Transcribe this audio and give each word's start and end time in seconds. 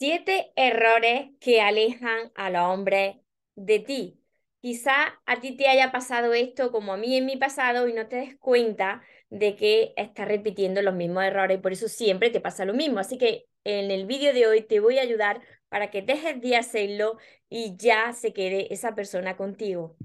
Siete 0.00 0.50
errores 0.56 1.28
que 1.40 1.60
alejan 1.60 2.32
a 2.34 2.48
los 2.48 2.62
hombres 2.62 3.16
de 3.54 3.80
ti. 3.80 4.18
Quizá 4.62 5.20
a 5.26 5.40
ti 5.40 5.58
te 5.58 5.68
haya 5.68 5.92
pasado 5.92 6.32
esto 6.32 6.72
como 6.72 6.94
a 6.94 6.96
mí 6.96 7.18
en 7.18 7.26
mi 7.26 7.36
pasado 7.36 7.86
y 7.86 7.92
no 7.92 8.08
te 8.08 8.16
des 8.16 8.38
cuenta 8.38 9.02
de 9.28 9.56
que 9.56 9.92
estás 9.98 10.26
repitiendo 10.26 10.80
los 10.80 10.94
mismos 10.94 11.24
errores 11.24 11.58
y 11.58 11.60
por 11.60 11.72
eso 11.72 11.86
siempre 11.86 12.30
te 12.30 12.40
pasa 12.40 12.64
lo 12.64 12.72
mismo. 12.72 12.98
Así 12.98 13.18
que 13.18 13.44
en 13.64 13.90
el 13.90 14.06
vídeo 14.06 14.32
de 14.32 14.46
hoy 14.46 14.62
te 14.62 14.80
voy 14.80 14.98
a 14.98 15.02
ayudar 15.02 15.42
para 15.68 15.90
que 15.90 16.00
dejes 16.00 16.40
de 16.40 16.56
hacerlo 16.56 17.18
y 17.50 17.76
ya 17.76 18.14
se 18.14 18.32
quede 18.32 18.72
esa 18.72 18.94
persona 18.94 19.36
contigo. 19.36 19.98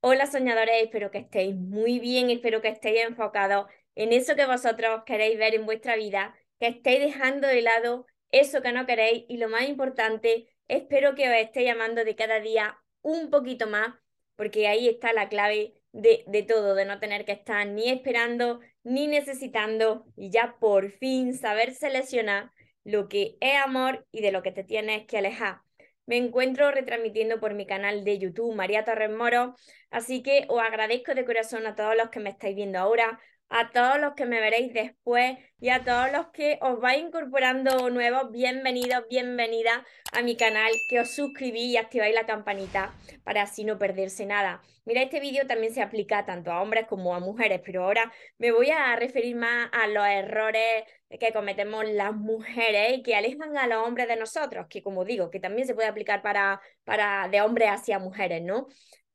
Hola 0.00 0.24
soñadores, 0.24 0.84
espero 0.84 1.10
que 1.10 1.18
estéis 1.18 1.54
muy 1.54 1.98
bien, 1.98 2.30
espero 2.30 2.62
que 2.62 2.68
estéis 2.68 3.04
enfocados 3.04 3.66
en 3.94 4.14
eso 4.14 4.36
que 4.36 4.46
vosotros 4.46 5.02
queréis 5.04 5.36
ver 5.36 5.54
en 5.54 5.66
vuestra 5.66 5.96
vida, 5.96 6.34
que 6.58 6.68
estéis 6.68 7.00
dejando 7.00 7.46
de 7.46 7.60
lado 7.60 8.06
eso 8.30 8.62
que 8.62 8.72
no 8.72 8.86
queréis 8.86 9.24
y 9.28 9.38
lo 9.38 9.48
más 9.48 9.68
importante, 9.68 10.48
espero 10.68 11.14
que 11.14 11.28
os 11.28 11.34
esté 11.34 11.64
llamando 11.64 12.04
de 12.04 12.16
cada 12.16 12.40
día 12.40 12.78
un 13.02 13.30
poquito 13.30 13.66
más, 13.66 13.94
porque 14.36 14.68
ahí 14.68 14.88
está 14.88 15.12
la 15.12 15.28
clave 15.28 15.74
de, 15.92 16.24
de 16.26 16.42
todo, 16.42 16.74
de 16.74 16.84
no 16.84 17.00
tener 17.00 17.24
que 17.24 17.32
estar 17.32 17.66
ni 17.66 17.88
esperando 17.88 18.60
ni 18.84 19.06
necesitando 19.06 20.06
y 20.16 20.30
ya 20.30 20.56
por 20.58 20.90
fin 20.90 21.34
saber 21.34 21.74
seleccionar 21.74 22.52
lo 22.84 23.08
que 23.08 23.36
es 23.40 23.56
amor 23.56 24.06
y 24.12 24.22
de 24.22 24.32
lo 24.32 24.42
que 24.42 24.52
te 24.52 24.64
tienes 24.64 25.06
que 25.06 25.18
alejar. 25.18 25.60
Me 26.06 26.16
encuentro 26.16 26.70
retransmitiendo 26.70 27.38
por 27.38 27.52
mi 27.52 27.66
canal 27.66 28.02
de 28.02 28.18
YouTube, 28.18 28.54
María 28.54 28.84
Torres 28.84 29.10
Moro, 29.10 29.54
así 29.90 30.22
que 30.22 30.46
os 30.48 30.62
agradezco 30.62 31.14
de 31.14 31.26
corazón 31.26 31.66
a 31.66 31.74
todos 31.74 31.96
los 31.98 32.08
que 32.08 32.20
me 32.20 32.30
estáis 32.30 32.56
viendo 32.56 32.78
ahora, 32.78 33.20
a 33.50 33.70
todos 33.70 33.98
los 33.98 34.14
que 34.14 34.26
me 34.26 34.40
veréis 34.40 34.72
después 34.72 35.38
y 35.60 35.70
a 35.70 35.82
todos 35.82 36.12
los 36.12 36.28
que 36.28 36.58
os 36.60 36.80
vais 36.80 37.02
incorporando 37.02 37.90
nuevos, 37.90 38.30
bienvenidos, 38.30 39.04
bienvenida 39.08 39.84
a 40.12 40.22
mi 40.22 40.36
canal, 40.36 40.70
que 40.88 41.00
os 41.00 41.10
suscribís 41.10 41.72
y 41.72 41.76
activáis 41.76 42.14
la 42.14 42.26
campanita 42.26 42.92
para 43.24 43.42
así 43.42 43.64
no 43.64 43.78
perderse 43.78 44.26
nada. 44.26 44.60
Mira, 44.84 45.02
este 45.02 45.20
vídeo 45.20 45.46
también 45.46 45.72
se 45.72 45.82
aplica 45.82 46.24
tanto 46.26 46.52
a 46.52 46.62
hombres 46.62 46.86
como 46.86 47.14
a 47.14 47.20
mujeres, 47.20 47.60
pero 47.64 47.84
ahora 47.84 48.12
me 48.38 48.52
voy 48.52 48.70
a 48.70 48.94
referir 48.96 49.36
más 49.36 49.68
a 49.72 49.86
los 49.86 50.06
errores 50.06 50.84
que 51.18 51.32
cometemos 51.32 51.86
las 51.88 52.14
mujeres 52.14 52.98
y 52.98 53.02
que 53.02 53.16
alejan 53.16 53.56
a 53.56 53.66
los 53.66 53.86
hombres 53.86 54.08
de 54.08 54.16
nosotros, 54.16 54.66
que 54.68 54.82
como 54.82 55.04
digo, 55.04 55.30
que 55.30 55.40
también 55.40 55.66
se 55.66 55.74
puede 55.74 55.88
aplicar 55.88 56.22
para, 56.22 56.60
para 56.84 57.28
de 57.28 57.40
hombres 57.40 57.70
hacia 57.70 57.98
mujeres, 57.98 58.42
¿no? 58.42 58.66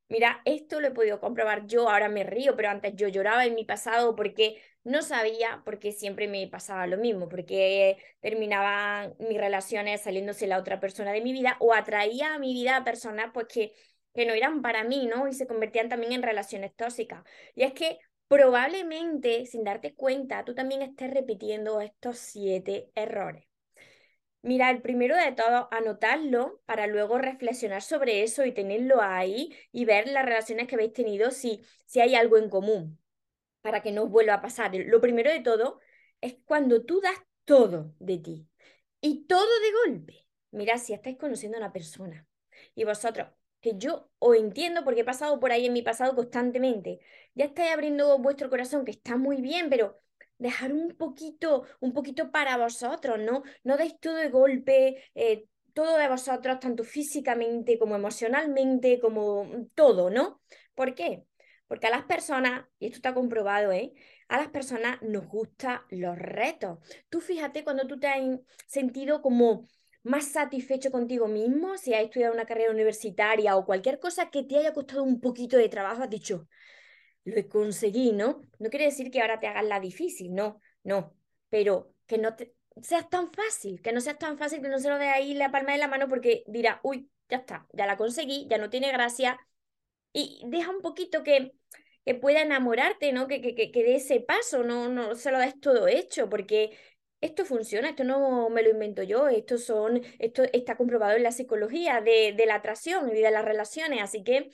Mira, 0.09 0.41
esto 0.45 0.79
lo 0.79 0.87
he 0.87 0.91
podido 0.91 1.19
comprobar 1.19 1.65
yo, 1.65 1.89
ahora 1.89 2.07
me 2.07 2.23
río, 2.23 2.55
pero 2.55 2.69
antes 2.69 2.93
yo 2.95 3.07
lloraba 3.07 3.45
en 3.45 3.55
mi 3.55 3.65
pasado 3.65 4.15
porque 4.15 4.61
no 4.83 5.01
sabía, 5.01 5.61
porque 5.65 5.91
siempre 5.91 6.27
me 6.27 6.47
pasaba 6.47 6.85
lo 6.87 6.97
mismo, 6.97 7.27
porque 7.29 7.97
terminaban 8.19 9.15
mis 9.19 9.37
relaciones 9.39 10.01
saliéndose 10.01 10.45
la 10.45 10.59
otra 10.59 10.79
persona 10.79 11.11
de 11.11 11.21
mi 11.21 11.31
vida 11.33 11.57
o 11.59 11.73
atraía 11.73 12.35
a 12.35 12.39
mi 12.39 12.53
vida 12.53 12.77
a 12.77 12.83
personas 12.83 13.31
pues 13.33 13.47
que, 13.47 13.73
que 14.13 14.25
no 14.25 14.33
eran 14.33 14.61
para 14.61 14.83
mí, 14.83 15.07
¿no? 15.07 15.27
Y 15.27 15.33
se 15.33 15.47
convertían 15.47 15.89
también 15.89 16.11
en 16.13 16.21
relaciones 16.23 16.75
tóxicas. 16.75 17.23
Y 17.55 17.63
es 17.63 17.73
que 17.73 17.97
probablemente, 18.27 19.45
sin 19.47 19.63
darte 19.63 19.95
cuenta, 19.95 20.43
tú 20.45 20.53
también 20.53 20.81
estés 20.83 21.11
repitiendo 21.11 21.81
estos 21.81 22.17
siete 22.19 22.91
errores. 22.95 23.45
Mira, 24.44 24.69
el 24.72 24.81
primero 24.81 25.16
de 25.16 25.31
todo, 25.31 25.69
anotarlo 25.72 26.61
para 26.66 26.86
luego 26.88 27.17
reflexionar 27.17 27.81
sobre 27.81 28.23
eso 28.23 28.44
y 28.45 28.52
tenerlo 28.52 29.02
ahí 29.02 29.55
y 29.72 29.86
ver 29.86 30.09
las 30.09 30.25
relaciones 30.25 30.67
que 30.67 30.75
habéis 30.75 30.91
tenido 30.94 31.31
si, 31.31 31.61
si 31.86 32.02
hay 32.02 32.16
algo 32.16 32.38
en 32.38 32.49
común 32.49 32.99
para 33.61 33.81
que 33.83 33.91
no 33.91 34.03
os 34.03 34.09
vuelva 34.11 34.36
a 34.36 34.41
pasar. 34.41 34.73
Lo 34.75 35.02
primero 35.02 35.31
de 35.31 35.41
todo 35.41 35.80
es 36.21 36.38
cuando 36.45 36.83
tú 36.86 37.02
das 37.02 37.17
todo 37.45 37.95
de 37.99 38.19
ti 38.19 38.47
y 39.02 39.25
todo 39.27 39.47
de 39.61 39.71
golpe. 39.91 40.27
Mira, 40.52 40.77
si 40.77 40.94
estáis 40.94 41.17
conociendo 41.17 41.58
a 41.58 41.61
una 41.61 41.73
persona 41.73 42.27
y 42.75 42.83
vosotros, 42.86 43.30
que 43.61 43.77
yo 43.77 44.10
os 44.20 44.36
entiendo 44.37 44.83
porque 44.83 45.02
he 45.02 45.05
pasado 45.05 45.39
por 45.39 45.52
ahí 45.52 45.65
en 45.67 45.73
mi 45.73 45.81
pasado 45.83 46.15
constantemente, 46.15 46.99
ya 47.36 47.45
estáis 47.45 47.71
abriendo 47.73 48.17
vuestro 48.20 48.49
corazón, 48.49 48.86
que 48.86 48.92
está 48.92 49.17
muy 49.17 49.42
bien, 49.42 49.70
pero 49.70 49.99
dejar 50.38 50.73
un 50.73 50.95
poquito, 50.95 51.66
un 51.80 51.94
poquito 51.94 52.32
para 52.32 52.58
vosotros, 52.58 53.20
¿no? 53.20 53.44
No 53.64 53.77
deis 53.77 53.99
todo 53.99 54.16
de 54.16 54.30
golpe, 54.30 55.04
eh, 55.16 55.45
todo 55.73 55.98
de 55.98 56.08
vosotros, 56.08 56.60
tanto 56.60 56.83
físicamente 56.83 57.77
como 57.80 57.95
emocionalmente, 57.95 58.99
como 58.99 59.45
mm, 59.45 59.70
todo, 59.76 60.10
¿no? 60.10 60.42
¿Por 60.76 60.95
qué? 60.95 61.26
Porque 61.67 61.88
a 61.88 61.92
las 61.92 62.04
personas, 62.04 62.66
y 62.80 62.88
esto 62.88 62.98
está 62.98 63.14
comprobado, 63.14 63.72
¿eh? 63.72 63.93
A 64.27 64.38
las 64.38 64.49
personas 64.49 65.02
nos 65.02 65.27
gustan 65.27 65.82
los 65.89 66.17
retos. 66.17 66.80
Tú 67.10 67.20
fíjate 67.22 67.64
cuando 67.64 67.88
tú 67.88 67.99
te 67.99 68.08
has 68.08 68.22
sentido 68.67 69.22
como 69.22 69.67
más 70.04 70.26
satisfecho 70.26 70.92
contigo 70.92 71.27
mismo, 71.27 71.77
si 71.77 71.93
has 71.93 72.04
estudiado 72.04 72.33
una 72.33 72.45
carrera 72.45 72.72
universitaria 72.72 73.55
o 73.55 73.66
cualquier 73.66 73.99
cosa 73.99 74.30
que 74.30 74.43
te 74.43 74.58
haya 74.58 74.73
costado 74.73 75.04
un 75.04 75.22
poquito 75.22 75.58
de 75.58 75.70
trabajo, 75.70 76.04
has 76.04 76.10
dicho, 76.10 76.48
lo 77.26 77.48
conseguí, 77.50 78.11
¿no? 78.11 78.42
No 78.60 78.70
quiere 78.70 78.86
decir 78.86 79.11
que 79.11 79.22
ahora 79.22 79.39
te 79.39 79.48
hagas 79.48 79.66
la 79.66 79.80
difícil, 79.80 80.34
no, 80.34 80.60
no, 80.84 81.16
pero 81.50 81.94
que 82.06 82.17
no 82.17 82.36
te 82.36 82.54
seas 82.82 83.10
tan 83.10 83.32
fácil, 83.32 83.82
que 83.82 83.92
no 83.92 84.02
seas 84.02 84.17
tan 84.17 84.38
fácil, 84.38 84.61
que 84.61 84.70
no 84.70 84.80
se 84.80 84.89
lo 84.89 84.98
dé 84.98 85.08
ahí 85.10 85.34
la 85.34 85.52
palma 85.52 85.73
de 85.73 85.78
la 85.78 85.88
mano 85.88 86.08
porque 86.10 86.44
dirá, 86.48 86.80
uy, 86.84 87.10
ya 87.30 87.38
está, 87.38 87.67
ya 87.73 87.86
la 87.86 87.98
conseguí, 87.98 88.48
ya 88.50 88.58
no 88.58 88.70
tiene 88.70 88.92
gracia, 88.92 89.39
y 90.14 90.42
deja 90.48 90.70
un 90.72 90.82
poquito 90.82 91.23
que, 91.23 91.54
que 92.06 92.16
pueda 92.16 92.42
enamorarte, 92.42 93.11
¿no? 93.14 93.28
Que, 93.28 93.42
que, 93.42 93.72
que, 93.72 93.84
dé 93.84 93.95
ese 93.95 94.20
paso, 94.22 94.64
no, 94.64 94.90
no 94.90 95.16
se 95.16 95.32
lo 95.32 95.40
des 95.40 95.60
todo 95.60 95.88
hecho, 95.88 96.30
porque 96.30 96.78
esto 97.22 97.45
funciona, 97.45 97.90
esto 97.90 98.04
no 98.04 98.50
me 98.50 98.64
lo 98.64 98.70
invento 98.70 99.02
yo, 99.04 99.28
esto, 99.30 99.58
son, 99.58 100.02
esto 100.20 100.44
está 100.54 100.76
comprobado 100.78 101.16
en 101.16 101.23
la 101.23 101.32
psicología 101.32 102.02
de, 102.02 102.34
de 102.34 102.45
la 102.45 102.55
atracción 102.55 103.10
y 103.10 103.14
de 103.22 103.32
las 103.32 103.45
relaciones, 103.45 104.02
así 104.02 104.23
que 104.23 104.50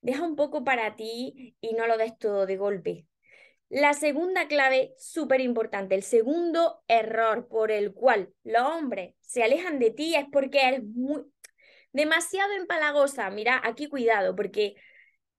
deja 0.00 0.24
un 0.24 0.36
poco 0.36 0.64
para 0.64 0.96
ti 0.96 1.56
y 1.60 1.74
no 1.74 1.86
lo 1.86 1.96
des 1.98 2.16
todo 2.18 2.46
de 2.46 2.56
golpe. 2.56 3.06
La 3.68 3.94
segunda 3.94 4.48
clave, 4.48 4.94
súper 4.98 5.40
importante, 5.40 5.94
el 5.94 6.02
segundo 6.02 6.82
error 6.88 7.46
por 7.46 7.70
el 7.70 7.92
cual 7.94 8.32
los 8.42 8.62
hombres 8.62 9.14
se 9.20 9.44
alejan 9.44 9.78
de 9.78 9.92
ti 9.92 10.16
es 10.16 10.26
porque 10.32 10.66
eres 10.66 10.82
muy 10.82 11.22
demasiado 11.92 12.52
empalagosa. 12.54 13.30
Mira, 13.30 13.60
aquí 13.64 13.88
cuidado, 13.88 14.34
porque 14.34 14.74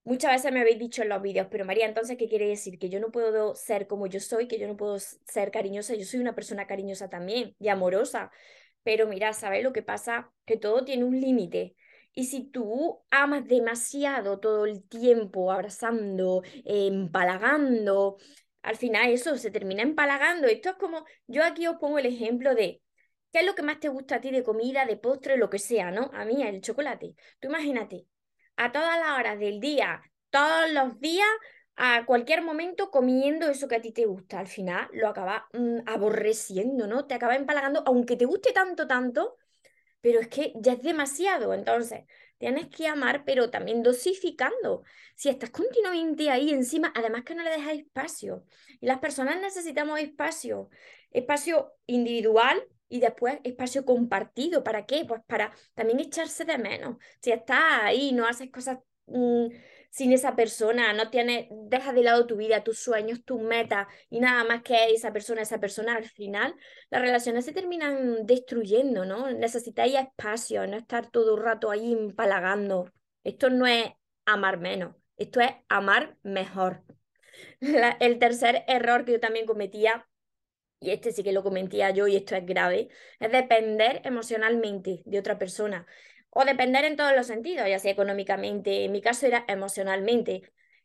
muchas 0.03 0.31
veces 0.31 0.51
me 0.53 0.61
habéis 0.61 0.79
dicho 0.79 1.01
en 1.03 1.09
los 1.09 1.21
vídeos, 1.21 1.47
pero 1.51 1.65
María, 1.65 1.85
entonces, 1.85 2.17
¿qué 2.17 2.27
quiere 2.29 2.47
decir? 2.47 2.79
Que 2.79 2.89
yo 2.89 2.99
no 3.01 3.11
puedo 3.11 3.55
ser 3.55 3.87
como 3.87 4.07
yo 4.07 4.19
soy, 4.21 4.47
que 4.47 4.59
yo 4.59 4.67
no 4.67 4.77
puedo 4.77 4.97
ser 4.99 5.51
cariñosa. 5.51 5.95
Yo 5.95 6.05
soy 6.05 6.19
una 6.21 6.35
persona 6.35 6.67
cariñosa 6.67 7.09
también 7.09 7.55
y 7.59 7.67
amorosa. 7.69 8.31
Pero 8.83 9.07
mira, 9.07 9.33
¿sabes 9.33 9.63
lo 9.63 9.73
que 9.73 9.83
pasa? 9.83 10.31
Que 10.45 10.57
todo 10.57 10.85
tiene 10.85 11.03
un 11.03 11.19
límite. 11.19 11.75
Y 12.13 12.25
si 12.25 12.43
tú 12.43 13.01
amas 13.09 13.47
demasiado 13.47 14.39
todo 14.39 14.65
el 14.65 14.83
tiempo, 14.87 15.51
abrazando, 15.51 16.43
empalagando, 16.65 18.17
al 18.63 18.75
final 18.75 19.09
eso 19.09 19.37
se 19.37 19.51
termina 19.51 19.81
empalagando. 19.81 20.47
Esto 20.47 20.69
es 20.71 20.75
como, 20.75 21.05
yo 21.27 21.43
aquí 21.43 21.67
os 21.67 21.77
pongo 21.77 21.99
el 21.99 22.05
ejemplo 22.05 22.53
de, 22.53 22.81
¿qué 23.31 23.39
es 23.39 23.45
lo 23.45 23.55
que 23.55 23.63
más 23.63 23.79
te 23.79 23.89
gusta 23.89 24.15
a 24.15 24.21
ti 24.21 24.31
de 24.31 24.43
comida, 24.43 24.85
de 24.85 24.97
postre, 24.97 25.37
lo 25.37 25.49
que 25.49 25.59
sea, 25.59 25.91
¿no? 25.91 26.11
A 26.13 26.25
mí 26.25 26.43
el 26.43 26.61
chocolate. 26.61 27.15
Tú 27.39 27.47
imagínate, 27.47 28.07
a 28.57 28.71
todas 28.71 28.99
las 28.99 29.17
horas 29.17 29.39
del 29.39 29.59
día, 29.59 30.01
todos 30.29 30.71
los 30.71 30.99
días, 30.99 31.27
a 31.77 32.05
cualquier 32.05 32.43
momento 32.43 32.91
comiendo 32.91 33.49
eso 33.49 33.67
que 33.67 33.75
a 33.77 33.81
ti 33.81 33.91
te 33.91 34.05
gusta. 34.05 34.39
Al 34.39 34.47
final 34.47 34.87
lo 34.93 35.07
acaba 35.07 35.47
mm, 35.53 35.79
aborreciendo, 35.87 36.87
¿no? 36.87 37.05
Te 37.07 37.15
acaba 37.15 37.35
empalagando, 37.35 37.83
aunque 37.85 38.17
te 38.17 38.25
guste 38.25 38.51
tanto, 38.51 38.85
tanto, 38.87 39.37
pero 40.01 40.19
es 40.19 40.27
que 40.27 40.53
ya 40.55 40.73
es 40.73 40.81
demasiado. 40.81 41.53
Entonces, 41.53 42.01
tienes 42.37 42.67
que 42.67 42.87
amar, 42.87 43.23
pero 43.25 43.49
también 43.49 43.83
dosificando. 43.83 44.83
Si 45.15 45.29
estás 45.29 45.51
continuamente 45.51 46.29
ahí 46.29 46.49
encima, 46.51 46.91
además 46.95 47.23
que 47.23 47.35
no 47.35 47.43
le 47.43 47.51
dejas 47.51 47.73
espacio. 47.73 48.43
Y 48.79 48.87
las 48.87 48.99
personas 48.99 49.39
necesitamos 49.39 49.99
espacio, 49.99 50.69
espacio 51.11 51.73
individual 51.85 52.67
y 52.89 52.99
después 52.99 53.39
espacio 53.43 53.85
compartido. 53.85 54.63
¿Para 54.63 54.85
qué? 54.85 55.05
Pues 55.05 55.21
para 55.27 55.53
también 55.75 55.99
echarse 55.99 56.43
de 56.45 56.57
menos. 56.57 56.97
Si 57.21 57.31
estás 57.31 57.61
ahí, 57.83 58.11
no 58.11 58.25
haces 58.25 58.51
cosas... 58.51 58.79
Mm, 59.05 59.47
sin 59.91 60.13
esa 60.13 60.35
persona, 60.37 60.93
no 60.93 61.09
tienes, 61.09 61.47
dejas 61.51 61.93
de 61.93 62.03
lado 62.03 62.25
tu 62.25 62.37
vida, 62.37 62.63
tus 62.63 62.79
sueños, 62.79 63.23
tus 63.25 63.41
metas 63.41 63.87
y 64.09 64.21
nada 64.21 64.45
más 64.45 64.63
que 64.63 64.91
esa 64.91 65.11
persona, 65.11 65.41
esa 65.41 65.59
persona, 65.59 65.95
al 65.95 66.05
final 66.05 66.55
las 66.89 67.01
relaciones 67.01 67.45
se 67.45 67.51
terminan 67.51 68.25
destruyendo, 68.25 69.03
¿no? 69.05 69.29
Necesitáis 69.31 69.95
espacio, 69.95 70.65
no 70.65 70.77
estar 70.77 71.11
todo 71.11 71.35
el 71.35 71.43
rato 71.43 71.69
ahí 71.69 71.91
empalagando. 71.91 72.89
Esto 73.25 73.49
no 73.49 73.67
es 73.67 73.91
amar 74.25 74.59
menos, 74.59 74.95
esto 75.17 75.41
es 75.41 75.51
amar 75.67 76.17
mejor. 76.23 76.83
el 77.99 78.17
tercer 78.17 78.63
error 78.67 79.03
que 79.03 79.13
yo 79.13 79.19
también 79.19 79.45
cometía 79.45 80.07
y 80.79 80.91
este 80.91 81.11
sí 81.11 81.21
que 81.21 81.33
lo 81.33 81.43
cometía 81.43 81.91
yo 81.91 82.07
y 82.07 82.15
esto 82.15 82.35
es 82.35 82.45
grave, 82.45 82.89
es 83.19 83.31
depender 83.31 84.01
emocionalmente 84.03 85.03
de 85.05 85.19
otra 85.19 85.37
persona 85.37 85.85
o 86.31 86.45
depender 86.45 86.85
en 86.85 86.95
todos 86.95 87.13
los 87.15 87.27
sentidos, 87.27 87.67
ya 87.69 87.79
sea 87.79 87.91
económicamente, 87.91 88.85
en 88.85 88.91
mi 88.91 89.01
caso 89.01 89.27
era 89.27 89.45
emocionalmente. 89.47 90.41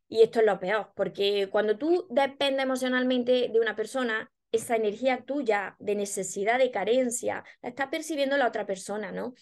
Y 0.08 0.22
esto 0.22 0.40
es 0.40 0.46
lo 0.46 0.60
peor, 0.60 0.92
porque 0.94 1.48
cuando 1.50 1.78
tú 1.78 2.06
dependes 2.10 2.64
emocionalmente 2.64 3.48
de 3.48 3.60
una 3.60 3.74
persona, 3.74 4.30
esa 4.52 4.76
energía 4.76 5.24
tuya 5.24 5.76
de 5.78 5.94
necesidad, 5.96 6.58
de 6.58 6.70
carencia, 6.70 7.44
la 7.62 7.68
está 7.68 7.90
percibiendo 7.90 8.36
la 8.36 8.46
otra 8.46 8.66
persona, 8.66 9.10
¿no? 9.12 9.34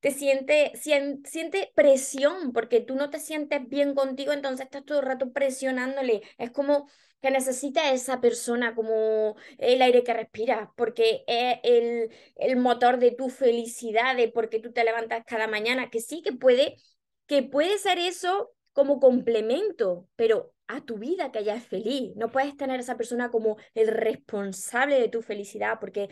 Te 0.00 0.12
siente, 0.12 0.72
siente 0.76 1.72
presión 1.74 2.52
porque 2.52 2.80
tú 2.80 2.94
no 2.94 3.10
te 3.10 3.18
sientes 3.18 3.68
bien 3.68 3.94
contigo, 3.94 4.32
entonces 4.32 4.64
estás 4.64 4.84
todo 4.84 5.00
el 5.00 5.06
rato 5.06 5.30
presionándole. 5.32 6.22
Es 6.38 6.50
como 6.50 6.88
que 7.20 7.30
necesita 7.30 7.92
esa 7.92 8.18
persona 8.20 8.74
como 8.74 9.36
el 9.58 9.82
aire 9.82 10.02
que 10.02 10.14
respiras, 10.14 10.70
porque 10.74 11.22
es 11.26 11.58
el, 11.64 12.10
el 12.36 12.56
motor 12.56 12.98
de 12.98 13.10
tu 13.10 13.28
felicidad, 13.28 14.16
de 14.16 14.28
porque 14.28 14.58
tú 14.58 14.72
te 14.72 14.84
levantas 14.84 15.22
cada 15.26 15.46
mañana, 15.48 15.90
que 15.90 16.00
sí 16.00 16.22
que 16.22 16.32
puede, 16.32 16.76
que 17.26 17.42
puede 17.42 17.76
ser 17.78 17.98
eso 17.98 18.52
como 18.72 19.00
complemento, 19.00 20.08
pero 20.16 20.54
a 20.66 20.80
tu 20.84 20.96
vida 20.98 21.30
que 21.32 21.40
ella 21.40 21.56
es 21.56 21.64
feliz. 21.66 22.12
No 22.16 22.30
puedes 22.30 22.56
tener 22.56 22.78
a 22.78 22.82
esa 22.82 22.96
persona 22.96 23.30
como 23.30 23.56
el 23.74 23.88
responsable 23.88 24.98
de 25.00 25.08
tu 25.08 25.20
felicidad, 25.22 25.78
porque 25.80 26.08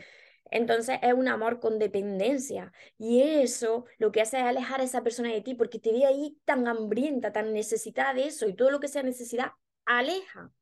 entonces 0.50 0.98
es 1.02 1.12
un 1.14 1.28
amor 1.28 1.60
con 1.60 1.78
dependencia. 1.78 2.72
Y 2.98 3.22
eso 3.22 3.86
lo 3.98 4.12
que 4.12 4.20
hace 4.20 4.38
es 4.38 4.44
alejar 4.44 4.80
a 4.80 4.84
esa 4.84 5.02
persona 5.02 5.32
de 5.32 5.40
ti, 5.42 5.54
porque 5.54 5.78
te 5.78 5.92
ve 5.92 6.06
ahí 6.06 6.38
tan 6.44 6.66
hambrienta, 6.66 7.32
tan 7.32 7.52
necesitada 7.52 8.14
de 8.14 8.26
eso, 8.26 8.48
y 8.48 8.54
todo 8.54 8.70
lo 8.70 8.80
que 8.80 8.88
sea 8.88 9.02
necesidad, 9.02 9.52
aleja. 9.84 10.52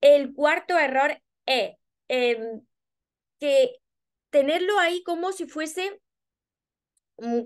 El 0.00 0.34
cuarto 0.34 0.78
error 0.78 1.16
es 1.46 1.76
em, 2.08 2.62
que 3.40 3.76
tenerlo 4.30 4.78
ahí 4.78 5.02
como 5.04 5.32
si 5.32 5.46
fuese 5.46 6.01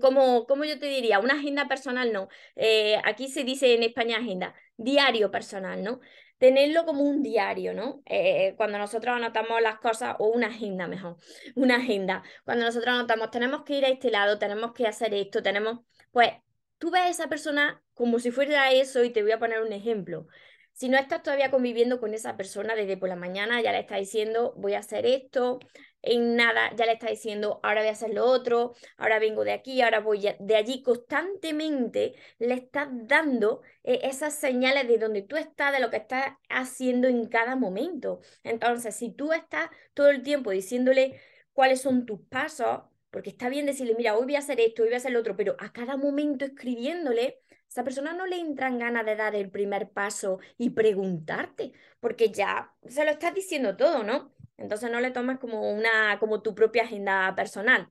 como, 0.01 0.45
como 0.45 0.63
yo 0.65 0.79
te 0.79 0.87
diría, 0.87 1.19
una 1.19 1.35
agenda 1.35 1.67
personal 1.67 2.11
no. 2.13 2.29
Eh, 2.55 2.99
aquí 3.05 3.27
se 3.27 3.43
dice 3.43 3.73
en 3.75 3.83
España 3.83 4.17
agenda, 4.17 4.55
diario 4.77 5.31
personal, 5.31 5.83
¿no? 5.83 5.99
Tenerlo 6.37 6.85
como 6.85 7.03
un 7.03 7.23
diario, 7.23 7.73
¿no? 7.73 8.01
Eh, 8.05 8.53
cuando 8.57 8.77
nosotros 8.77 9.15
anotamos 9.15 9.61
las 9.61 9.79
cosas, 9.79 10.15
o 10.19 10.27
una 10.27 10.47
agenda 10.47 10.87
mejor, 10.87 11.17
una 11.55 11.77
agenda. 11.77 12.23
Cuando 12.45 12.65
nosotros 12.65 12.93
anotamos, 12.93 13.31
tenemos 13.31 13.63
que 13.63 13.77
ir 13.77 13.85
a 13.85 13.89
este 13.89 14.11
lado, 14.11 14.39
tenemos 14.39 14.73
que 14.73 14.87
hacer 14.87 15.13
esto, 15.13 15.41
tenemos, 15.43 15.79
pues 16.11 16.31
tú 16.77 16.91
ves 16.91 17.01
a 17.03 17.09
esa 17.09 17.27
persona 17.29 17.81
como 17.93 18.19
si 18.19 18.31
fuera 18.31 18.71
eso 18.71 19.03
y 19.03 19.09
te 19.11 19.23
voy 19.23 19.31
a 19.31 19.39
poner 19.39 19.61
un 19.61 19.73
ejemplo. 19.73 20.27
Si 20.73 20.89
no 20.89 20.97
estás 20.97 21.23
todavía 21.23 21.49
conviviendo 21.49 21.99
con 21.99 22.13
esa 22.13 22.37
persona 22.37 22.75
desde 22.75 22.97
por 22.97 23.09
la 23.09 23.15
mañana, 23.15 23.61
ya 23.61 23.71
le 23.71 23.79
estás 23.79 23.97
diciendo, 23.99 24.53
voy 24.57 24.75
a 24.75 24.79
hacer 24.79 25.07
esto, 25.07 25.59
en 26.01 26.35
nada 26.35 26.73
ya 26.75 26.85
le 26.85 26.93
está 26.93 27.09
diciendo, 27.09 27.59
ahora 27.63 27.81
voy 27.81 27.89
a 27.89 27.91
hacer 27.91 28.13
lo 28.13 28.25
otro, 28.25 28.73
ahora 28.97 29.19
vengo 29.19 29.43
de 29.43 29.51
aquí, 29.51 29.81
ahora 29.81 29.99
voy 29.99 30.27
de 30.39 30.55
allí, 30.55 30.81
constantemente 30.81 32.15
le 32.39 32.53
estás 32.53 32.87
dando 32.91 33.61
eh, 33.83 33.99
esas 34.03 34.35
señales 34.35 34.87
de 34.87 34.97
donde 34.97 35.21
tú 35.21 35.35
estás, 35.37 35.73
de 35.73 35.79
lo 35.79 35.89
que 35.89 35.97
estás 35.97 36.33
haciendo 36.49 37.07
en 37.07 37.27
cada 37.27 37.55
momento. 37.55 38.21
Entonces, 38.43 38.95
si 38.95 39.11
tú 39.11 39.33
estás 39.33 39.69
todo 39.93 40.09
el 40.09 40.23
tiempo 40.23 40.51
diciéndole 40.51 41.19
cuáles 41.53 41.81
son 41.81 42.05
tus 42.05 42.21
pasos, 42.29 42.81
porque 43.09 43.29
está 43.29 43.49
bien 43.49 43.65
decirle, 43.65 43.95
mira, 43.95 44.15
hoy 44.15 44.25
voy 44.25 44.35
a 44.35 44.39
hacer 44.39 44.59
esto, 44.59 44.83
hoy 44.83 44.89
voy 44.89 44.95
a 44.95 44.97
hacer 44.97 45.11
lo 45.11 45.19
otro, 45.19 45.35
pero 45.35 45.55
a 45.59 45.71
cada 45.73 45.97
momento 45.97 46.45
escribiéndole, 46.45 47.41
esa 47.69 47.83
persona 47.83 48.13
no 48.13 48.25
le 48.25 48.37
entran 48.39 48.79
ganas 48.79 49.05
de 49.05 49.15
dar 49.15 49.35
el 49.35 49.49
primer 49.49 49.89
paso 49.89 50.39
y 50.57 50.69
preguntarte, 50.71 51.73
porque 51.99 52.31
ya 52.31 52.73
se 52.87 53.03
lo 53.05 53.11
estás 53.11 53.33
diciendo 53.33 53.75
todo, 53.75 54.03
¿no? 54.03 54.31
Entonces 54.57 54.91
no 54.91 54.99
le 54.99 55.11
tomas 55.11 55.39
como 55.39 55.71
una, 55.71 56.17
como 56.19 56.41
tu 56.41 56.55
propia 56.55 56.83
agenda 56.83 57.33
personal. 57.35 57.89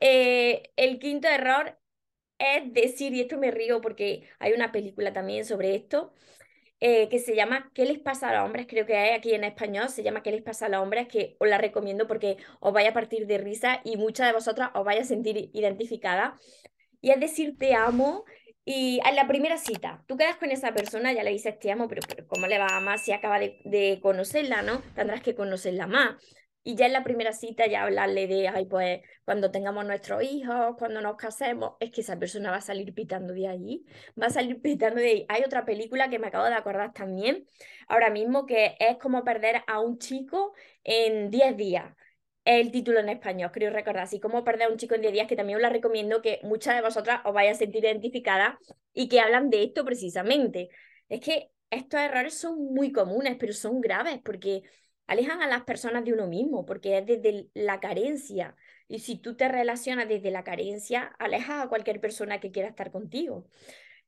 Eh, 0.00 0.70
el 0.76 0.98
quinto 0.98 1.28
error 1.28 1.78
es 2.38 2.72
decir, 2.72 3.14
y 3.14 3.20
esto 3.20 3.38
me 3.38 3.50
río 3.50 3.80
porque 3.80 4.28
hay 4.38 4.52
una 4.52 4.72
película 4.72 5.12
también 5.12 5.44
sobre 5.44 5.74
esto, 5.74 6.12
eh, 6.80 7.08
que 7.08 7.18
se 7.18 7.34
llama 7.36 7.70
¿Qué 7.74 7.86
les 7.86 7.98
pasa 7.98 8.30
a 8.30 8.34
los 8.34 8.44
hombres? 8.44 8.66
Creo 8.68 8.86
que 8.86 8.96
hay 8.96 9.14
aquí 9.14 9.32
en 9.34 9.44
español, 9.44 9.88
se 9.88 10.02
llama 10.02 10.22
¿Qué 10.22 10.32
les 10.32 10.42
pasa 10.42 10.66
a 10.66 10.68
los 10.68 10.82
hombres? 10.82 11.08
Que 11.08 11.36
os 11.38 11.48
la 11.48 11.58
recomiendo 11.58 12.06
porque 12.06 12.36
os 12.60 12.72
vaya 12.72 12.90
a 12.90 12.92
partir 12.94 13.26
de 13.26 13.38
risa 13.38 13.80
y 13.84 13.96
muchas 13.96 14.26
de 14.26 14.32
vosotras 14.34 14.70
os 14.74 14.84
vaya 14.84 15.02
a 15.02 15.04
sentir 15.04 15.50
identificada. 15.54 16.38
Y 17.00 17.10
es 17.10 17.20
decir, 17.20 17.56
te 17.58 17.74
amo 17.74 18.24
y 18.64 19.00
en 19.06 19.14
la 19.14 19.26
primera 19.26 19.58
cita, 19.58 20.02
tú 20.06 20.16
quedas 20.16 20.36
con 20.36 20.50
esa 20.50 20.72
persona, 20.72 21.12
ya 21.12 21.22
le 21.22 21.30
dices 21.30 21.58
te 21.58 21.70
amo, 21.70 21.86
pero, 21.86 22.00
pero 22.08 22.26
¿cómo 22.26 22.46
le 22.46 22.58
va 22.58 22.66
a 22.66 22.76
amar 22.78 22.98
si 22.98 23.12
acaba 23.12 23.38
de, 23.38 23.98
conocerla, 24.02 24.62
no? 24.62 24.80
Tendrás 24.94 25.22
que 25.22 25.34
conocerla 25.34 25.86
más. 25.86 26.16
Y 26.66 26.76
ya 26.76 26.86
en 26.86 26.94
la 26.94 27.04
primera 27.04 27.32
cita 27.32 27.66
ya 27.66 27.82
hablarle 27.82 28.26
de, 28.26 28.48
ay, 28.48 28.64
pues 28.64 29.02
cuando 29.26 29.50
tengamos 29.50 29.84
nuestros 29.84 30.22
hijos, 30.22 30.76
cuando 30.78 31.02
nos 31.02 31.16
casemos, 31.16 31.72
es 31.78 31.90
que 31.90 32.00
esa 32.00 32.18
persona 32.18 32.50
va 32.50 32.56
a 32.56 32.60
salir 32.62 32.94
pitando 32.94 33.34
de 33.34 33.48
ahí, 33.48 33.84
va 34.20 34.28
a 34.28 34.30
salir 34.30 34.62
pitando 34.62 34.98
de 35.00 35.08
ahí. 35.08 35.26
Hay 35.28 35.42
otra 35.44 35.66
película 35.66 36.08
que 36.08 36.18
me 36.18 36.28
acabo 36.28 36.46
de 36.46 36.54
acordar 36.54 36.94
también, 36.94 37.46
ahora 37.86 38.08
mismo, 38.08 38.46
que 38.46 38.76
es 38.80 38.96
como 38.96 39.24
perder 39.24 39.62
a 39.66 39.80
un 39.80 39.98
chico 39.98 40.54
en 40.84 41.30
10 41.30 41.56
días 41.58 41.94
el 42.44 42.70
título 42.70 43.00
en 43.00 43.08
español, 43.08 43.50
creo 43.52 43.70
recordar, 43.70 44.04
así 44.04 44.20
como 44.20 44.44
perder 44.44 44.68
a 44.68 44.70
un 44.70 44.76
chico 44.76 44.94
en 44.94 45.00
10 45.00 45.12
días, 45.12 45.28
que 45.28 45.36
también 45.36 45.56
os 45.56 45.62
la 45.62 45.70
recomiendo 45.70 46.20
que 46.22 46.40
muchas 46.42 46.76
de 46.76 46.82
vosotras 46.82 47.20
os 47.24 47.32
vayáis 47.32 47.56
a 47.56 47.60
sentir 47.60 47.84
identificadas 47.84 48.56
y 48.92 49.08
que 49.08 49.20
hablan 49.20 49.50
de 49.50 49.64
esto 49.64 49.84
precisamente. 49.84 50.68
Es 51.08 51.20
que 51.20 51.50
estos 51.70 52.00
errores 52.00 52.34
son 52.34 52.72
muy 52.74 52.92
comunes, 52.92 53.36
pero 53.38 53.52
son 53.52 53.80
graves 53.80 54.20
porque 54.22 54.62
alejan 55.06 55.42
a 55.42 55.48
las 55.48 55.64
personas 55.64 56.04
de 56.04 56.12
uno 56.12 56.26
mismo, 56.26 56.64
porque 56.66 56.98
es 56.98 57.06
desde 57.06 57.48
la 57.54 57.80
carencia. 57.80 58.56
Y 58.88 59.00
si 59.00 59.18
tú 59.18 59.36
te 59.36 59.48
relacionas 59.48 60.08
desde 60.08 60.30
la 60.30 60.44
carencia, 60.44 61.14
alejas 61.18 61.64
a 61.64 61.68
cualquier 61.68 62.00
persona 62.00 62.40
que 62.40 62.50
quiera 62.50 62.68
estar 62.68 62.90
contigo. 62.90 63.48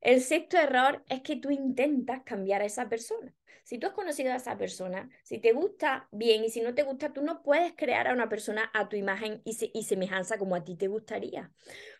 El 0.06 0.20
sexto 0.22 0.56
error 0.56 1.02
es 1.08 1.22
que 1.22 1.34
tú 1.34 1.50
intentas 1.50 2.22
cambiar 2.22 2.62
a 2.62 2.64
esa 2.64 2.88
persona. 2.88 3.34
Si 3.64 3.76
tú 3.76 3.88
has 3.88 3.92
conocido 3.92 4.32
a 4.32 4.36
esa 4.36 4.56
persona, 4.56 5.10
si 5.24 5.40
te 5.40 5.52
gusta 5.52 6.06
bien 6.12 6.44
y 6.44 6.48
si 6.48 6.60
no 6.60 6.76
te 6.76 6.84
gusta, 6.84 7.12
tú 7.12 7.22
no 7.22 7.42
puedes 7.42 7.72
crear 7.72 8.06
a 8.06 8.12
una 8.12 8.28
persona 8.28 8.70
a 8.72 8.88
tu 8.88 8.94
imagen 8.94 9.42
y, 9.44 9.82
semejanza 9.82 10.38
como 10.38 10.54
a 10.54 10.62
ti 10.62 10.76
te 10.76 10.86
gustaría. 10.86 11.50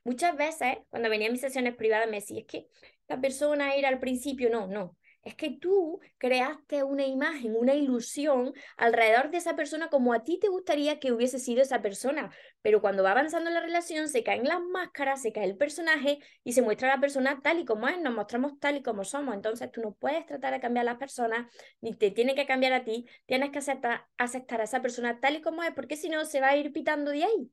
Muchas 0.05 0.37
veces, 0.37 0.79
cuando 0.89 1.11
venía 1.11 1.27
a 1.27 1.33
mis 1.33 1.41
sesiones 1.41 1.75
privadas, 1.75 2.09
me 2.09 2.21
decía, 2.21 2.39
es 2.39 2.47
que 2.47 2.69
la 3.09 3.21
persona 3.21 3.75
era 3.75 3.89
al 3.89 3.99
principio, 3.99 4.51
no, 4.51 4.69
no, 4.69 4.97
es 5.27 5.35
que 5.35 5.51
tú 5.51 6.01
creaste 6.19 6.85
una 6.85 7.05
imagen, 7.05 7.57
una 7.57 7.75
ilusión 7.75 8.55
alrededor 8.77 9.31
de 9.31 9.39
esa 9.39 9.57
persona 9.57 9.89
como 9.89 10.13
a 10.13 10.23
ti 10.23 10.39
te 10.39 10.47
gustaría 10.49 11.01
que 11.01 11.11
hubiese 11.13 11.41
sido 11.41 11.63
esa 11.63 11.83
persona. 11.83 12.31
Pero 12.63 12.81
cuando 12.81 13.03
va 13.03 13.11
avanzando 13.11 13.51
la 13.51 13.61
relación, 13.61 14.09
se 14.09 14.23
caen 14.23 14.45
las 14.45 14.61
máscaras, 14.61 15.21
se 15.23 15.33
cae 15.33 15.45
el 15.45 15.57
personaje 15.57 16.21
y 16.45 16.53
se 16.53 16.63
muestra 16.63 16.89
la 16.89 17.01
persona 17.01 17.41
tal 17.43 17.59
y 17.59 17.65
como 17.65 17.89
es, 17.89 17.99
nos 18.01 18.15
mostramos 18.15 18.61
tal 18.61 18.77
y 18.77 18.83
como 18.85 19.03
somos. 19.03 19.35
Entonces 19.35 19.71
tú 19.73 19.81
no 19.81 19.95
puedes 19.95 20.25
tratar 20.27 20.53
de 20.55 20.61
cambiar 20.61 20.87
a 20.87 20.93
las 20.93 20.99
personas, 20.99 21.53
ni 21.81 21.93
te 21.93 22.13
tiene 22.13 22.37
que 22.37 22.47
cambiar 22.47 22.73
a 22.73 22.85
ti, 22.85 23.07
tienes 23.27 23.51
que 23.51 23.59
aceptar, 23.59 24.07
aceptar 24.19 24.61
a 24.61 24.65
esa 24.65 24.81
persona 24.81 25.19
tal 25.19 25.35
y 25.35 25.43
como 25.43 25.65
es, 25.65 25.73
porque 25.75 25.97
si 25.97 26.09
no 26.09 26.25
se 26.25 26.41
va 26.41 26.51
a 26.51 26.57
ir 26.57 26.73
pitando 26.73 27.11
de 27.11 27.25
ahí. 27.25 27.51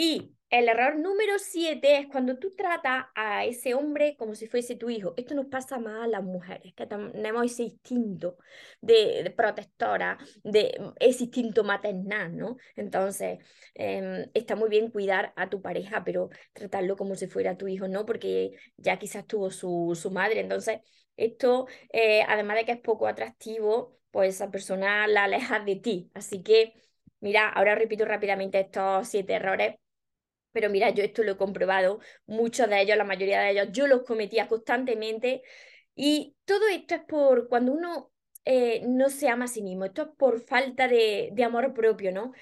Y 0.00 0.36
el 0.50 0.68
error 0.68 0.96
número 0.96 1.38
siete 1.40 1.98
es 1.98 2.06
cuando 2.06 2.38
tú 2.38 2.54
tratas 2.54 3.06
a 3.16 3.44
ese 3.44 3.74
hombre 3.74 4.16
como 4.16 4.36
si 4.36 4.46
fuese 4.46 4.76
tu 4.76 4.88
hijo. 4.90 5.12
Esto 5.16 5.34
nos 5.34 5.46
pasa 5.46 5.78
más 5.80 6.04
a 6.04 6.06
las 6.06 6.22
mujeres, 6.22 6.72
que 6.74 6.86
tenemos 6.86 7.44
ese 7.46 7.64
instinto 7.64 8.38
de, 8.80 9.34
protectora, 9.36 10.16
de 10.44 10.78
ese 11.00 11.24
instinto 11.24 11.64
maternal, 11.64 12.36
¿no? 12.36 12.58
Entonces, 12.76 13.38
em, 13.74 14.30
está 14.34 14.54
muy 14.54 14.68
bien 14.68 14.90
cuidar 14.92 15.32
a 15.34 15.50
tu 15.50 15.60
pareja, 15.60 16.04
pero 16.04 16.30
tratarlo 16.52 16.96
como 16.96 17.16
si 17.16 17.26
fuera 17.26 17.56
tu 17.56 17.66
hijo, 17.66 17.88
¿no? 17.88 18.06
Porque 18.06 18.52
ya 18.76 18.98
quizás 19.00 19.26
tuvo 19.26 19.50
su, 19.50 19.98
su 20.00 20.12
madre. 20.12 20.40
Entonces, 20.40 20.78
esto, 21.16 21.66
eh, 21.92 22.22
además 22.28 22.56
de 22.58 22.64
que 22.66 22.72
es 22.72 22.80
poco 22.80 23.08
atractivo, 23.08 23.98
pues 24.12 24.36
esa 24.36 24.50
persona 24.52 25.08
la 25.08 25.24
aleja 25.24 25.58
de 25.60 25.74
ti. 25.76 26.10
Así 26.14 26.42
que, 26.44 26.74
mira, 27.20 27.48
ahora 27.48 27.74
repito 27.74 28.04
rápidamente 28.04 28.60
estos 28.60 29.08
siete 29.08 29.34
errores 29.34 29.74
pero 30.58 30.70
mira, 30.70 30.90
yo 30.90 31.04
esto 31.04 31.22
lo 31.22 31.32
he 31.32 31.36
comprobado, 31.36 32.00
muchos 32.26 32.68
de 32.68 32.82
ellos, 32.82 32.96
la 32.96 33.04
mayoría 33.04 33.38
de 33.40 33.50
ellos, 33.52 33.68
yo 33.70 33.86
los 33.86 34.02
cometía 34.02 34.48
constantemente. 34.48 35.42
Y 35.94 36.36
todo 36.44 36.66
esto 36.66 36.96
es 36.96 37.02
por 37.02 37.48
cuando 37.48 37.72
uno 37.72 38.10
eh, 38.44 38.82
no 38.88 39.08
se 39.08 39.28
ama 39.28 39.44
a 39.44 39.48
sí 39.48 39.62
mismo, 39.62 39.84
esto 39.84 40.02
es 40.02 40.08
por 40.18 40.40
falta 40.40 40.88
de, 40.88 41.30
de 41.32 41.44
amor 41.44 41.72
propio, 41.74 42.10
¿no? 42.10 42.32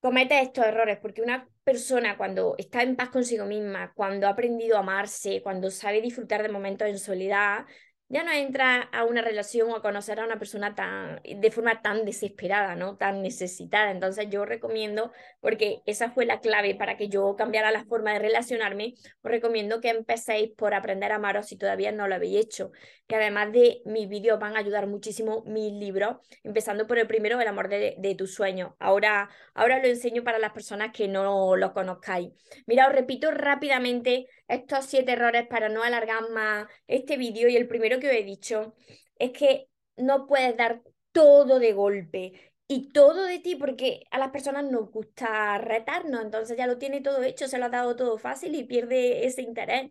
Comete 0.00 0.38
estos 0.42 0.66
errores 0.66 0.98
porque 1.00 1.22
una 1.22 1.48
persona 1.64 2.18
cuando 2.18 2.54
está 2.58 2.82
en 2.82 2.96
paz 2.96 3.08
consigo 3.08 3.46
misma, 3.46 3.94
cuando 3.94 4.26
ha 4.26 4.30
aprendido 4.30 4.76
a 4.76 4.80
amarse, 4.80 5.40
cuando 5.42 5.70
sabe 5.70 6.02
disfrutar 6.02 6.42
de 6.42 6.50
momentos 6.50 6.86
en 6.86 6.98
soledad, 6.98 7.64
ya 8.08 8.22
no 8.22 8.32
entra 8.32 8.82
a 8.92 9.04
una 9.04 9.20
relación 9.20 9.70
o 9.70 9.76
a 9.76 9.82
conocer 9.82 10.18
a 10.20 10.24
una 10.24 10.38
persona 10.38 10.74
tan, 10.74 11.20
de 11.22 11.50
forma 11.50 11.82
tan 11.82 12.04
desesperada, 12.04 12.74
¿no? 12.74 12.96
Tan 12.96 13.22
necesitada. 13.22 13.90
Entonces 13.90 14.28
yo 14.30 14.44
recomiendo, 14.46 15.12
porque 15.40 15.82
esa 15.84 16.10
fue 16.10 16.24
la 16.24 16.40
clave 16.40 16.74
para 16.74 16.96
que 16.96 17.08
yo 17.08 17.36
cambiara 17.36 17.70
la 17.70 17.84
forma 17.84 18.12
de 18.14 18.20
relacionarme, 18.20 18.94
os 19.22 19.30
recomiendo 19.30 19.80
que 19.80 19.90
empecéis 19.90 20.50
por 20.56 20.74
aprender 20.74 21.12
a 21.12 21.16
amaros 21.16 21.46
si 21.46 21.56
todavía 21.56 21.92
no 21.92 22.08
lo 22.08 22.14
habéis 22.14 22.44
hecho. 22.46 22.72
Que 23.06 23.16
además 23.16 23.52
de 23.52 23.82
mis 23.84 24.08
vídeos 24.08 24.38
van 24.38 24.56
a 24.56 24.60
ayudar 24.60 24.86
muchísimo 24.86 25.42
mis 25.46 25.72
libros, 25.72 26.16
empezando 26.42 26.86
por 26.86 26.98
el 26.98 27.06
primero, 27.06 27.40
El 27.40 27.48
amor 27.48 27.68
de, 27.68 27.94
de 27.98 28.14
tus 28.14 28.34
sueños. 28.34 28.72
Ahora, 28.78 29.28
ahora 29.54 29.78
lo 29.80 29.86
enseño 29.86 30.24
para 30.24 30.38
las 30.38 30.52
personas 30.52 30.92
que 30.92 31.08
no 31.08 31.56
lo 31.56 31.72
conozcáis. 31.72 32.30
Mira, 32.66 32.86
os 32.86 32.92
repito 32.92 33.30
rápidamente 33.30 34.26
estos 34.48 34.86
siete 34.86 35.12
errores 35.12 35.46
para 35.46 35.68
no 35.68 35.82
alargar 35.82 36.30
más 36.30 36.66
este 36.86 37.16
vídeo 37.16 37.48
y 37.48 37.56
el 37.56 37.68
primero 37.68 38.00
que 38.00 38.08
os 38.08 38.14
he 38.14 38.24
dicho 38.24 38.74
es 39.18 39.32
que 39.32 39.68
no 39.96 40.26
puedes 40.26 40.56
dar 40.56 40.82
todo 41.12 41.58
de 41.58 41.72
golpe. 41.72 42.32
y 42.70 42.90
todo 42.92 43.24
de 43.24 43.38
ti, 43.38 43.56
porque 43.56 44.04
a 44.10 44.18
las 44.18 44.30
personas 44.30 44.64
nos 44.64 44.90
gusta 44.90 45.56
retarnos, 45.58 46.20
entonces 46.22 46.56
ya 46.58 46.66
lo 46.66 46.76
tiene 46.78 47.00
todo 47.00 47.22
hecho, 47.22 47.48
se 47.48 47.58
lo 47.58 47.64
ha 47.66 47.68
dado 47.70 47.96
todo 47.96 48.18
fácil 48.18 48.54
y 48.54 48.64
pierde 48.64 49.26
ese 49.26 49.40
interés. 49.42 49.90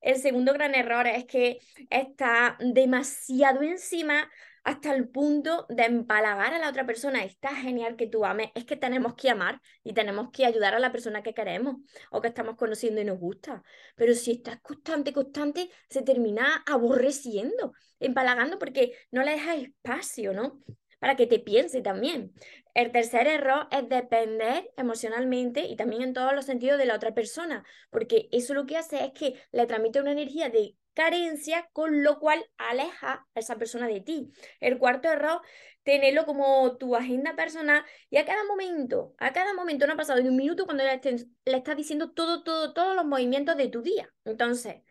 El 0.00 0.16
segundo 0.18 0.52
gran 0.52 0.74
error 0.74 1.06
es 1.06 1.26
que 1.26 1.58
está 1.90 2.56
demasiado 2.60 3.62
encima 3.62 4.30
hasta 4.68 4.94
el 4.94 5.08
punto 5.08 5.64
de 5.70 5.84
empalagar 5.84 6.52
a 6.52 6.58
la 6.58 6.68
otra 6.68 6.84
persona. 6.84 7.24
Está 7.24 7.54
genial 7.56 7.96
que 7.96 8.06
tú 8.06 8.26
ames, 8.26 8.50
es 8.54 8.66
que 8.66 8.76
tenemos 8.76 9.14
que 9.14 9.30
amar 9.30 9.62
y 9.82 9.94
tenemos 9.94 10.28
que 10.30 10.44
ayudar 10.44 10.74
a 10.74 10.78
la 10.78 10.92
persona 10.92 11.22
que 11.22 11.32
queremos 11.32 11.76
o 12.10 12.20
que 12.20 12.28
estamos 12.28 12.56
conociendo 12.56 13.00
y 13.00 13.04
nos 13.06 13.18
gusta. 13.18 13.62
Pero 13.96 14.12
si 14.12 14.32
estás 14.32 14.60
constante, 14.60 15.14
constante, 15.14 15.70
se 15.88 16.02
termina 16.02 16.62
aborreciendo, 16.66 17.72
empalagando 17.98 18.58
porque 18.58 18.92
no 19.10 19.22
le 19.22 19.30
dejas 19.32 19.56
espacio, 19.56 20.34
¿no? 20.34 20.62
para 20.98 21.16
que 21.16 21.26
te 21.26 21.38
piense 21.38 21.80
también. 21.80 22.32
El 22.74 22.92
tercer 22.92 23.26
error 23.26 23.68
es 23.70 23.88
depender 23.88 24.70
emocionalmente 24.76 25.62
y 25.62 25.76
también 25.76 26.02
en 26.02 26.12
todos 26.12 26.34
los 26.34 26.44
sentidos 26.44 26.76
de 26.76 26.86
la 26.86 26.96
otra 26.96 27.14
persona, 27.14 27.64
porque 27.88 28.28
eso 28.32 28.52
lo 28.52 28.66
que 28.66 28.76
hace 28.76 29.04
es 29.04 29.12
que 29.12 29.40
le 29.52 29.66
transmite 29.66 30.00
una 30.00 30.12
energía 30.12 30.50
de 30.50 30.76
carencia, 30.98 31.70
con 31.72 32.02
lo 32.02 32.18
cual 32.18 32.44
aleja 32.56 33.24
a 33.32 33.38
esa 33.38 33.56
persona 33.56 33.86
de 33.86 34.00
ti. 34.00 34.32
El 34.58 34.78
cuarto 34.78 35.08
error, 35.08 35.40
tenerlo 35.84 36.26
como 36.26 36.76
tu 36.76 36.96
agenda 36.96 37.36
personal 37.36 37.84
y 38.10 38.16
a 38.16 38.24
cada 38.26 38.42
momento, 38.44 39.14
a 39.18 39.32
cada 39.32 39.54
momento, 39.54 39.86
no 39.86 39.92
ha 39.92 39.96
pasado 39.96 40.20
ni 40.20 40.28
un 40.28 40.34
minuto 40.36 40.64
cuando 40.64 40.82
le, 40.82 41.00
estás 41.44 41.76
diciendo 41.76 42.10
todo, 42.10 42.42
todo, 42.42 42.72
todos 42.74 42.96
los 42.96 43.04
movimientos 43.06 43.56
de 43.56 43.68
tu 43.68 43.80
día. 43.80 44.12
Entonces, 44.24 44.82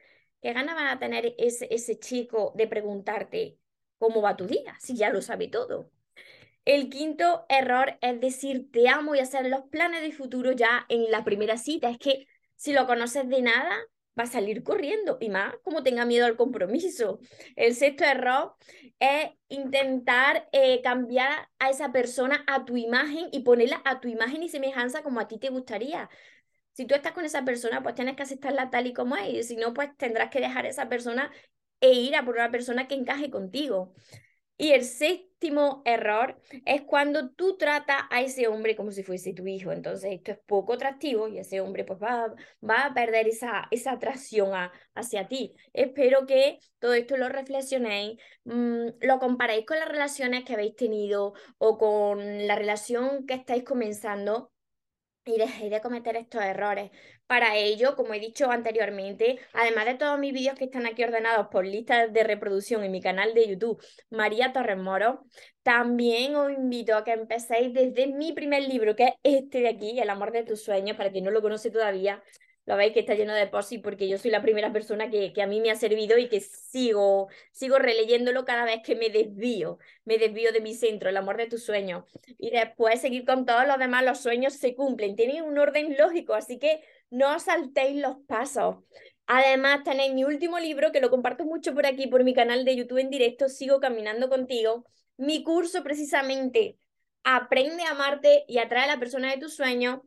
¿qué 0.41 0.53
ganas 0.53 0.77
va 0.77 0.93
a 0.93 0.99
tener 0.99 1.35
ese, 1.37 1.67
ese 1.71 1.99
chico 1.99 2.53
de 2.55 2.67
preguntarte 2.69 3.59
cómo 3.97 4.21
va 4.21 4.37
tu 4.37 4.47
día, 4.47 4.77
si 4.79 4.95
ya 4.95 5.09
lo 5.09 5.21
sabe 5.21 5.49
todo? 5.49 5.91
El 6.63 6.89
quinto 6.89 7.45
error 7.49 7.97
es 7.99 8.21
decir 8.21 8.71
te 8.71 8.87
amo 8.87 9.13
y 9.13 9.19
hacer 9.19 9.45
los 9.47 9.63
planes 9.69 10.01
de 10.03 10.13
futuro 10.13 10.53
ya 10.53 10.85
en 10.87 11.11
la 11.11 11.25
primera 11.25 11.57
cita. 11.57 11.89
Es 11.89 11.97
que 11.97 12.27
si 12.55 12.71
lo 12.71 12.87
conoces 12.87 13.27
de 13.27 13.41
nada, 13.41 13.77
va 14.17 14.23
a 14.23 14.27
salir 14.27 14.63
corriendo 14.63 15.17
y 15.19 15.29
más 15.29 15.55
como 15.63 15.83
tenga 15.83 16.05
miedo 16.05 16.25
al 16.25 16.35
compromiso. 16.37 17.19
El 17.55 17.75
sexto 17.75 18.03
error 18.03 18.55
es 18.99 19.29
intentar 19.49 20.49
eh, 20.51 20.81
cambiar 20.81 21.49
a 21.59 21.69
esa 21.69 21.91
persona 21.91 22.43
a 22.47 22.65
tu 22.65 22.77
imagen 22.77 23.29
y 23.31 23.41
ponerla 23.41 23.81
a 23.85 23.99
tu 23.99 24.07
imagen 24.07 24.43
y 24.43 24.49
semejanza 24.49 25.03
como 25.03 25.19
a 25.19 25.27
ti 25.27 25.37
te 25.37 25.49
gustaría. 25.49 26.09
Si 26.73 26.85
tú 26.85 26.95
estás 26.95 27.13
con 27.13 27.25
esa 27.25 27.43
persona, 27.43 27.81
pues 27.83 27.95
tienes 27.95 28.15
que 28.15 28.23
aceptarla 28.23 28.69
tal 28.69 28.87
y 28.87 28.93
como 28.93 29.15
es. 29.15 29.29
Y 29.33 29.43
si 29.43 29.55
no, 29.57 29.73
pues 29.73 29.95
tendrás 29.97 30.29
que 30.29 30.39
dejar 30.39 30.65
a 30.65 30.69
esa 30.69 30.89
persona 30.89 31.31
e 31.81 31.93
ir 31.93 32.15
a 32.15 32.25
por 32.25 32.35
una 32.35 32.51
persona 32.51 32.87
que 32.87 32.95
encaje 32.95 33.29
contigo. 33.31 33.93
Y 34.57 34.71
el 34.71 34.83
séptimo 34.83 35.83
error 35.85 36.41
es 36.65 36.81
cuando 36.81 37.29
tú 37.29 37.57
tratas 37.57 38.01
a 38.09 38.21
ese 38.21 38.47
hombre 38.47 38.75
como 38.75 38.91
si 38.91 39.03
fuese 39.03 39.33
tu 39.33 39.45
hijo. 39.45 39.71
Entonces 39.71 40.11
esto 40.13 40.31
es 40.31 40.39
poco 40.45 40.73
atractivo 40.73 41.27
y 41.27 41.37
ese 41.37 41.61
hombre 41.61 41.83
pues 41.83 41.99
va, 42.01 42.33
va 42.67 42.85
a 42.85 42.93
perder 42.93 43.27
esa, 43.27 43.67
esa 43.69 43.91
atracción 43.91 44.51
hacia 44.95 45.27
ti. 45.27 45.53
Espero 45.73 46.25
que 46.25 46.59
todo 46.79 46.93
esto 46.93 47.17
lo 47.17 47.29
reflexionéis, 47.29 48.19
mm, 48.45 48.87
lo 49.01 49.19
comparéis 49.19 49.65
con 49.65 49.79
las 49.79 49.89
relaciones 49.89 50.43
que 50.43 50.53
habéis 50.53 50.75
tenido 50.75 51.33
o 51.59 51.77
con 51.77 52.47
la 52.47 52.55
relación 52.55 53.27
que 53.27 53.35
estáis 53.35 53.63
comenzando 53.63 54.51
y 55.35 55.37
dejéis 55.37 55.71
de 55.71 55.81
cometer 55.81 56.15
estos 56.15 56.41
errores. 56.43 56.91
Para 57.27 57.55
ello, 57.57 57.95
como 57.95 58.13
he 58.13 58.19
dicho 58.19 58.49
anteriormente, 58.49 59.39
además 59.53 59.85
de 59.85 59.95
todos 59.95 60.17
mis 60.19 60.33
vídeos 60.33 60.55
que 60.55 60.65
están 60.65 60.85
aquí 60.85 61.03
ordenados 61.03 61.47
por 61.47 61.65
listas 61.65 62.13
de 62.13 62.23
reproducción 62.23 62.83
en 62.83 62.91
mi 62.91 63.01
canal 63.01 63.33
de 63.33 63.47
YouTube, 63.47 63.83
María 64.09 64.53
Torres 64.53 64.77
Moro, 64.77 65.25
también 65.63 66.35
os 66.35 66.51
invito 66.51 66.95
a 66.95 67.03
que 67.03 67.11
empecéis 67.11 67.73
desde 67.73 68.07
mi 68.07 68.31
primer 68.31 68.63
libro, 68.63 68.95
que 68.95 69.07
es 69.07 69.13
este 69.23 69.59
de 69.59 69.69
aquí, 69.69 69.99
El 69.99 70.09
amor 70.09 70.31
de 70.31 70.43
tus 70.43 70.63
sueños, 70.63 70.95
para 70.95 71.11
quien 71.11 71.25
no 71.25 71.31
lo 71.31 71.41
conoce 71.41 71.69
todavía, 71.71 72.23
lo 72.67 72.75
veis 72.75 72.93
que 72.93 72.99
está 72.99 73.15
lleno 73.15 73.33
de 73.33 73.47
posis 73.47 73.79
porque 73.81 74.09
yo 74.09 74.17
soy 74.17 74.29
la 74.29 74.41
primera 74.41 74.73
persona 74.73 75.09
que, 75.09 75.31
que, 75.31 75.41
a 75.41 75.47
mí 75.47 75.61
me 75.61 75.71
ha 75.71 75.75
servido 75.75 76.17
y 76.17 76.27
que 76.27 76.41
sigo, 76.41 77.29
sigo 77.53 77.79
releyéndolo 77.79 78.43
cada 78.43 78.65
vez 78.65 78.81
que 78.83 78.95
me 78.95 79.09
desvío, 79.09 79.79
me 80.03 80.17
desvío 80.17 80.51
de 80.51 80.59
mi 80.59 80.75
centro, 80.75 81.09
el 81.09 81.15
amor 81.15 81.37
de 81.37 81.47
tus 81.47 81.63
sueños. 81.63 82.03
Y 82.37 82.51
después 82.51 82.99
seguir 82.99 83.25
con 83.25 83.45
todos 83.45 83.65
los 83.65 83.79
demás, 83.79 84.03
los 84.03 84.19
sueños 84.19 84.53
se 84.53 84.75
cumplen, 84.75 85.15
tienen 85.15 85.43
un 85.43 85.57
orden 85.57 85.95
lógico, 85.97 86.33
así 86.33 86.59
que 86.59 86.83
no 87.09 87.39
saltéis 87.39 88.01
los 88.01 88.17
pasos. 88.27 88.83
Además, 89.27 89.83
tenéis 89.85 90.13
mi 90.13 90.25
último 90.25 90.59
libro, 90.59 90.91
que 90.91 91.01
lo 91.01 91.09
comparto 91.09 91.45
mucho 91.45 91.73
por 91.73 91.85
aquí, 91.85 92.07
por 92.07 92.25
mi 92.25 92.33
canal 92.33 92.65
de 92.65 92.75
YouTube 92.75 92.99
en 92.99 93.09
directo, 93.09 93.47
Sigo 93.47 93.79
Caminando 93.79 94.29
Contigo. 94.29 94.85
Mi 95.15 95.41
curso 95.41 95.83
precisamente, 95.83 96.77
Aprende 97.29 97.83
a 97.83 97.91
amarte 97.91 98.45
y 98.47 98.59
atrae 98.59 98.85
a 98.85 98.87
la 98.87 98.99
persona 98.99 99.29
de 99.29 99.37
tus 99.37 99.53
sueños 99.53 99.99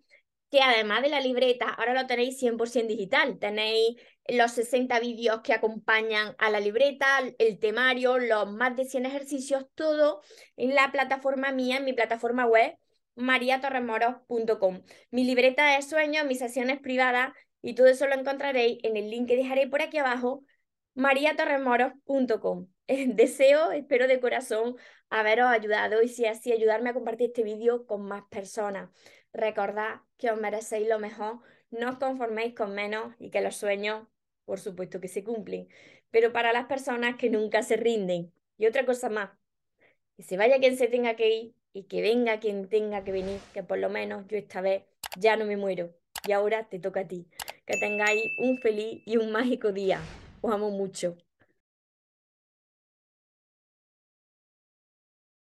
que 0.50 0.60
además 0.62 1.02
de 1.02 1.08
la 1.08 1.20
libreta, 1.20 1.68
ahora 1.68 1.94
lo 1.94 2.06
tenéis 2.06 2.38
100% 2.38 2.88
digital. 2.88 3.38
Tenéis 3.38 3.96
los 4.28 4.50
60 4.52 4.98
vídeos 5.00 5.40
que 5.42 5.52
acompañan 5.52 6.34
a 6.38 6.50
la 6.50 6.60
libreta, 6.60 7.20
el 7.38 7.58
temario, 7.58 8.18
los 8.18 8.50
más 8.52 8.76
de 8.76 8.84
100 8.84 9.06
ejercicios, 9.06 9.66
todo 9.74 10.22
en 10.56 10.74
la 10.74 10.90
plataforma 10.90 11.52
mía, 11.52 11.76
en 11.78 11.84
mi 11.84 11.92
plataforma 11.92 12.46
web, 12.46 12.76
mariatorremoros.com. 13.14 14.82
Mi 15.10 15.24
libreta 15.24 15.76
de 15.76 15.82
sueños, 15.82 16.26
mis 16.26 16.38
sesiones 16.38 16.80
privadas 16.80 17.32
y 17.62 17.74
todo 17.74 17.86
eso 17.86 18.06
lo 18.06 18.14
encontraréis 18.14 18.78
en 18.82 18.96
el 18.96 19.10
link 19.10 19.28
que 19.28 19.36
dejaré 19.36 19.68
por 19.68 19.82
aquí 19.82 19.98
abajo, 19.98 20.44
mariatorremoros.com. 20.94 22.66
Deseo, 22.88 23.70
espero 23.70 24.08
de 24.08 24.20
corazón 24.20 24.76
haberos 25.10 25.48
ayudado 25.48 26.02
y 26.02 26.08
si 26.08 26.24
así 26.26 26.52
ayudarme 26.52 26.90
a 26.90 26.94
compartir 26.94 27.28
este 27.28 27.42
vídeo 27.42 27.86
con 27.86 28.02
más 28.02 28.22
personas. 28.30 28.90
Recordad 29.32 30.00
que 30.18 30.30
os 30.30 30.40
merecéis 30.40 30.88
lo 30.88 30.98
mejor, 30.98 31.40
no 31.70 31.90
os 31.90 31.96
conforméis 31.96 32.54
con 32.54 32.74
menos 32.74 33.14
y 33.18 33.30
que 33.30 33.40
los 33.40 33.56
sueños, 33.56 34.06
por 34.44 34.58
supuesto 34.58 35.00
que 35.00 35.08
se 35.08 35.22
cumplen, 35.22 35.68
pero 36.10 36.32
para 36.32 36.52
las 36.52 36.66
personas 36.66 37.16
que 37.16 37.30
nunca 37.30 37.62
se 37.62 37.76
rinden. 37.76 38.32
Y 38.58 38.66
otra 38.66 38.84
cosa 38.84 39.08
más, 39.08 39.30
que 40.16 40.22
se 40.22 40.36
vaya 40.36 40.58
quien 40.58 40.76
se 40.76 40.88
tenga 40.88 41.14
que 41.14 41.30
ir 41.30 41.54
y 41.72 41.84
que 41.84 42.02
venga 42.02 42.40
quien 42.40 42.68
tenga 42.68 43.04
que 43.04 43.12
venir, 43.12 43.40
que 43.54 43.62
por 43.62 43.78
lo 43.78 43.88
menos 43.88 44.26
yo 44.28 44.36
esta 44.36 44.60
vez 44.60 44.82
ya 45.16 45.36
no 45.36 45.44
me 45.44 45.56
muero. 45.56 45.94
Y 46.26 46.32
ahora 46.32 46.68
te 46.68 46.78
toca 46.78 47.00
a 47.00 47.08
ti. 47.08 47.26
Que 47.64 47.78
tengáis 47.78 48.22
un 48.38 48.58
feliz 48.58 49.00
y 49.06 49.16
un 49.16 49.32
mágico 49.32 49.72
día. 49.72 50.00
Os 50.42 50.52
amo 50.52 50.70
mucho. 50.70 51.16